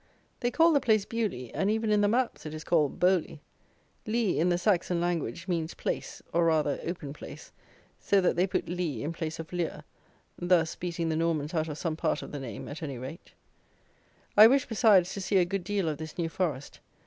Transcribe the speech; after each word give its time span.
They 0.39 0.49
call 0.49 0.73
the 0.73 0.79
place 0.79 1.05
Bewley, 1.05 1.53
and 1.53 1.69
even 1.69 1.91
in 1.91 2.01
the 2.01 2.07
maps 2.07 2.43
it 2.47 2.55
is 2.55 2.63
called 2.63 2.99
Bauley. 2.99 3.39
Ley, 4.07 4.35
in 4.39 4.49
the 4.49 4.57
Saxon 4.57 4.99
language, 4.99 5.47
means 5.47 5.75
place, 5.75 6.23
or 6.33 6.45
rather 6.45 6.79
open 6.83 7.13
place; 7.13 7.51
so 7.99 8.19
that 8.19 8.35
they 8.35 8.47
put 8.47 8.67
ley 8.67 9.03
in 9.03 9.13
place 9.13 9.37
of 9.37 9.53
lieu, 9.53 9.69
thus 10.39 10.75
beating 10.75 11.09
the 11.09 11.15
Normans 11.15 11.53
out 11.53 11.67
of 11.67 11.77
some 11.77 11.95
part 11.97 12.23
of 12.23 12.31
the 12.31 12.39
name 12.39 12.67
at 12.67 12.81
any 12.81 12.97
rate. 12.97 13.33
I 14.35 14.47
wished, 14.47 14.69
besides, 14.69 15.13
to 15.13 15.21
see 15.21 15.37
a 15.37 15.45
good 15.45 15.63
deal 15.63 15.87
of 15.87 15.99
this 15.99 16.17
New 16.17 16.29
Forest. 16.29 16.79